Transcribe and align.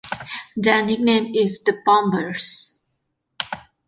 Their 0.57 0.83
nickname 0.83 1.31
is 1.35 1.61
the 1.61 1.79
Bombers. 1.85 2.79